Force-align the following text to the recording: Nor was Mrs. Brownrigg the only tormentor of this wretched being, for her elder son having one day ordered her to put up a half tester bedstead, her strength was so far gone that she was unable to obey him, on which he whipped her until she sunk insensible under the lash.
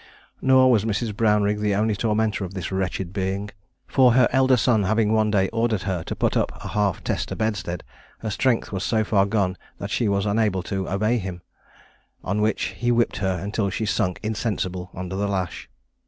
Nor 0.41 0.71
was 0.71 0.83
Mrs. 0.83 1.13
Brownrigg 1.13 1.59
the 1.59 1.75
only 1.75 1.95
tormentor 1.95 2.43
of 2.43 2.55
this 2.55 2.71
wretched 2.71 3.13
being, 3.13 3.51
for 3.85 4.13
her 4.13 4.27
elder 4.31 4.57
son 4.57 4.81
having 4.85 5.13
one 5.13 5.29
day 5.29 5.47
ordered 5.49 5.83
her 5.83 6.01
to 6.05 6.15
put 6.15 6.35
up 6.35 6.51
a 6.65 6.69
half 6.69 7.03
tester 7.03 7.35
bedstead, 7.35 7.83
her 8.17 8.31
strength 8.31 8.71
was 8.71 8.83
so 8.83 9.03
far 9.03 9.27
gone 9.27 9.59
that 9.77 9.91
she 9.91 10.07
was 10.09 10.25
unable 10.25 10.63
to 10.63 10.89
obey 10.89 11.19
him, 11.19 11.43
on 12.23 12.41
which 12.41 12.73
he 12.79 12.91
whipped 12.91 13.17
her 13.17 13.37
until 13.43 13.69
she 13.69 13.85
sunk 13.85 14.19
insensible 14.23 14.89
under 14.95 15.15
the 15.15 15.27
lash. 15.27 15.69